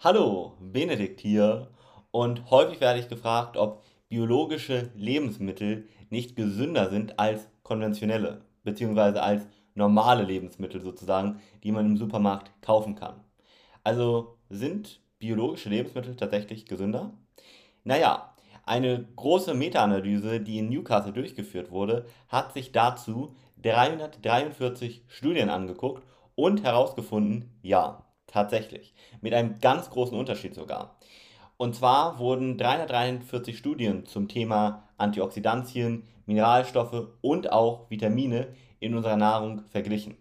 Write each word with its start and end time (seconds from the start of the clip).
Hallo, 0.00 0.52
Benedikt 0.60 1.18
hier. 1.18 1.72
Und 2.12 2.52
häufig 2.52 2.80
werde 2.80 3.00
ich 3.00 3.08
gefragt, 3.08 3.56
ob 3.56 3.82
biologische 4.08 4.92
Lebensmittel 4.94 5.88
nicht 6.08 6.36
gesünder 6.36 6.88
sind 6.88 7.18
als 7.18 7.48
konventionelle, 7.64 8.42
beziehungsweise 8.62 9.20
als 9.24 9.48
normale 9.74 10.22
Lebensmittel 10.22 10.80
sozusagen, 10.80 11.40
die 11.64 11.72
man 11.72 11.84
im 11.84 11.96
Supermarkt 11.96 12.52
kaufen 12.62 12.94
kann. 12.94 13.24
Also 13.82 14.38
sind 14.48 15.00
biologische 15.18 15.68
Lebensmittel 15.68 16.14
tatsächlich 16.14 16.66
gesünder? 16.66 17.12
Naja, 17.82 18.36
eine 18.64 19.04
große 19.16 19.52
Meta-Analyse, 19.52 20.38
die 20.38 20.58
in 20.58 20.68
Newcastle 20.68 21.12
durchgeführt 21.12 21.72
wurde, 21.72 22.06
hat 22.28 22.52
sich 22.52 22.70
dazu 22.70 23.34
343 23.62 25.02
Studien 25.08 25.50
angeguckt 25.50 26.04
und 26.36 26.62
herausgefunden, 26.62 27.58
ja, 27.62 28.04
tatsächlich. 28.28 28.94
Mit 29.20 29.34
einem 29.34 29.58
ganz 29.60 29.90
großen 29.90 30.16
Unterschied 30.16 30.54
sogar. 30.54 30.96
Und 31.56 31.74
zwar 31.74 32.20
wurden 32.20 32.56
343 32.56 33.58
Studien 33.58 34.06
zum 34.06 34.28
Thema 34.28 34.88
Antioxidantien, 34.96 36.04
Mineralstoffe 36.26 37.08
und 37.20 37.50
auch 37.50 37.90
Vitamine 37.90 38.54
in 38.78 38.94
unserer 38.94 39.16
Nahrung 39.16 39.64
verglichen. 39.70 40.16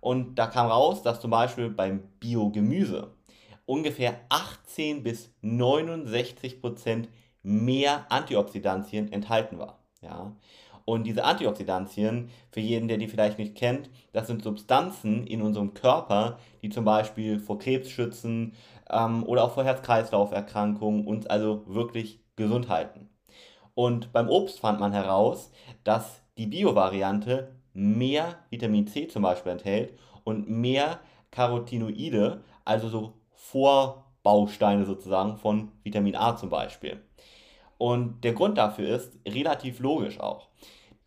Und 0.00 0.36
da 0.36 0.46
kam 0.46 0.68
raus, 0.68 1.02
dass 1.02 1.20
zum 1.20 1.30
Beispiel 1.30 1.70
beim 1.70 2.02
Biogemüse 2.20 3.14
ungefähr 3.66 4.20
18 4.28 5.02
bis 5.02 5.32
69 5.40 6.60
Prozent 6.60 7.08
mehr 7.42 8.06
Antioxidantien 8.10 9.10
enthalten 9.10 9.58
war. 9.58 9.78
Ja? 10.02 10.36
Und 10.84 11.04
diese 11.04 11.24
Antioxidantien, 11.24 12.30
für 12.50 12.60
jeden, 12.60 12.88
der 12.88 12.98
die 12.98 13.08
vielleicht 13.08 13.38
nicht 13.38 13.54
kennt, 13.54 13.88
das 14.12 14.26
sind 14.26 14.42
Substanzen 14.42 15.26
in 15.26 15.40
unserem 15.40 15.72
Körper, 15.72 16.38
die 16.62 16.68
zum 16.68 16.84
Beispiel 16.84 17.38
vor 17.38 17.58
Krebs 17.58 17.88
schützen 17.88 18.52
ähm, 18.90 19.24
oder 19.24 19.44
auch 19.44 19.52
vor 19.52 19.64
Herz-Kreislauf-Erkrankungen 19.64 21.06
uns 21.06 21.26
also 21.26 21.62
wirklich 21.66 22.20
gesund 22.36 22.68
halten. 22.68 23.08
Und 23.74 24.12
beim 24.12 24.28
Obst 24.28 24.60
fand 24.60 24.78
man 24.78 24.92
heraus, 24.92 25.50
dass 25.84 26.22
die 26.36 26.46
Bio-Variante 26.46 27.54
mehr 27.72 28.36
Vitamin 28.50 28.86
C 28.86 29.08
zum 29.08 29.22
Beispiel 29.22 29.52
enthält 29.52 29.98
und 30.22 30.48
mehr 30.48 31.00
Carotinoide, 31.30 32.44
also 32.64 32.88
so 32.88 33.14
Vorbausteine 33.32 34.84
sozusagen 34.84 35.38
von 35.38 35.72
Vitamin 35.82 36.14
A 36.14 36.36
zum 36.36 36.50
Beispiel. 36.50 37.02
Und 37.78 38.22
der 38.24 38.32
Grund 38.32 38.58
dafür 38.58 38.96
ist 38.96 39.18
relativ 39.26 39.80
logisch 39.80 40.20
auch. 40.20 40.48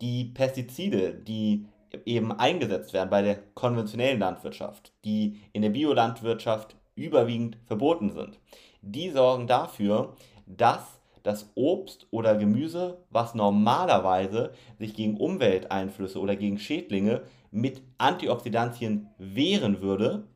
Die 0.00 0.26
Pestizide, 0.26 1.14
die 1.14 1.66
eben 2.04 2.32
eingesetzt 2.32 2.92
werden 2.92 3.10
bei 3.10 3.22
der 3.22 3.36
konventionellen 3.54 4.20
Landwirtschaft, 4.20 4.92
die 5.04 5.40
in 5.52 5.62
der 5.62 5.70
Biolandwirtschaft 5.70 6.76
überwiegend 6.94 7.58
verboten 7.66 8.10
sind, 8.10 8.38
die 8.82 9.10
sorgen 9.10 9.46
dafür, 9.46 10.14
dass 10.46 11.00
das 11.22 11.50
Obst 11.54 12.06
oder 12.10 12.36
Gemüse, 12.36 13.04
was 13.10 13.34
normalerweise 13.34 14.52
sich 14.78 14.94
gegen 14.94 15.16
Umwelteinflüsse 15.16 16.20
oder 16.20 16.36
gegen 16.36 16.58
Schädlinge 16.58 17.22
mit 17.50 17.82
Antioxidantien 17.98 19.08
wehren 19.18 19.80
würde, 19.80 20.28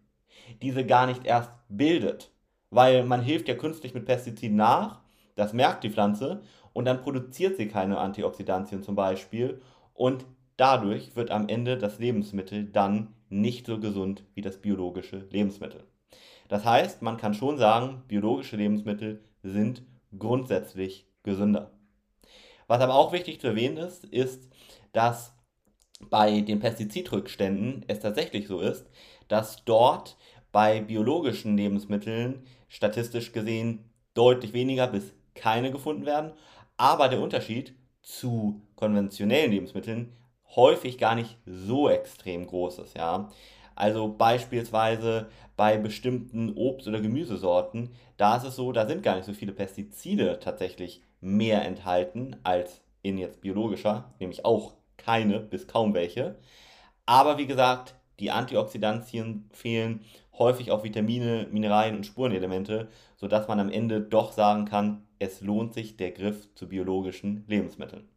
diese 0.60 0.84
gar 0.84 1.06
nicht 1.06 1.25
erst 1.25 1.50
bildet. 1.69 2.30
Weil 2.70 3.05
man 3.05 3.22
hilft 3.22 3.48
ja 3.48 3.55
künstlich 3.55 3.94
mit 3.94 4.06
Pestiziden 4.06 4.56
nach 4.56 5.02
das 5.34 5.52
merkt 5.52 5.84
die 5.84 5.91
Pflanze 5.91 6.42
und 6.72 6.84
dann 6.84 7.02
produziert 7.02 7.56
sie 7.56 7.69
keine 7.69 7.98
Antioxidantien 7.98 8.83
zum 8.83 8.94
Beispiel 8.94 9.61
und 9.94 10.25
dadurch 10.56 11.16
wird 11.16 11.30
am 11.30 11.48
Ende 11.48 11.78
das 11.78 11.98
Lebensmittel 11.98 12.64
dann 12.64 13.14
nicht 13.28 13.66
so 13.66 13.80
gesund 13.80 14.25
wie 14.34 14.42
das 14.42 14.60
biologische 14.60 15.27
Lebensmittel. 15.30 15.84
Das 16.48 16.64
heißt, 16.64 17.03
man 17.03 17.16
kann 17.16 17.34
schon 17.34 17.56
sagen, 17.56 18.03
biologische 18.08 18.56
Lebensmittel 18.56 19.22
sind 19.42 19.83
grundsätzlich 20.19 21.06
gesünder. 21.22 21.70
Was 22.66 22.80
aber 22.80 22.94
auch 22.94 23.12
wichtig 23.12 23.41
zu 23.41 23.48
erwähnen 23.48 23.78
ist, 23.78 24.05
ist, 24.05 24.48
dass 24.92 25.34
bei 26.10 26.41
den 26.41 26.60
Pestizidrückständen 26.60 27.84
es 27.88 28.00
tatsächlich 28.00 28.48
so 28.48 28.60
ist, 28.60 28.87
dass 29.28 29.65
dort 29.65 30.16
bei 30.53 30.81
biologischen 30.81 31.56
Lebensmitteln 31.56 32.44
statistisch 32.69 33.32
gesehen 33.32 33.91
deutlich 34.15 34.53
weniger 34.53 34.87
bis 34.88 35.15
keine 35.34 35.70
gefunden 35.70 36.06
werden. 36.06 36.32
Aber 36.76 37.09
der 37.09 37.20
Unterschied 37.20 37.75
zu 38.03 38.62
konventionellen 38.75 39.53
Lebensmitteln 39.53 40.12
häufig 40.56 40.98
gar 40.98 41.15
nicht 41.15 41.38
so 41.47 41.88
extrem 41.88 42.47
groß 42.47 42.81
ist. 42.81 42.97
Ja? 42.97 43.31
Also 43.75 44.09
beispielsweise 44.09 45.28
bei 45.56 45.78
bestimmten 45.78 46.54
Obst- 46.54 46.88
oder 46.88 47.00
Gemüsesorten, 47.00 47.91
da 48.16 48.37
ist 48.37 48.44
es 48.44 48.56
so, 48.56 48.72
da 48.72 48.87
sind 48.87 49.03
gar 49.03 49.16
nicht 49.16 49.25
so 49.25 49.32
viele 49.32 49.53
Pestizide 49.53 50.38
tatsächlich 50.41 51.03
mehr 51.21 51.65
enthalten 51.65 52.37
als 52.42 52.82
in 53.03 53.19
jetzt 53.19 53.41
biologischer, 53.41 54.12
nämlich 54.19 54.44
auch 54.44 54.75
keine 54.97 55.41
bis 55.41 55.66
kaum 55.66 55.94
welche. 55.94 56.37
Aber 57.06 57.38
wie 57.38 57.47
gesagt, 57.47 57.94
die 58.21 58.31
Antioxidantien 58.31 59.48
fehlen, 59.53 60.04
häufig 60.38 60.71
auch 60.71 60.84
Vitamine, 60.84 61.48
Mineralien 61.50 61.97
und 61.97 62.06
Spurenelemente, 62.06 62.88
sodass 63.16 63.48
man 63.48 63.60
am 63.60 63.71
Ende 63.71 64.00
doch 64.00 64.32
sagen 64.32 64.65
kann, 64.65 65.03
es 65.22 65.41
lohnt 65.41 65.72
sich 65.72 65.97
der 65.97 66.10
Griff 66.10 66.53
zu 66.56 66.69
biologischen 66.69 67.44
Lebensmitteln. 67.47 68.09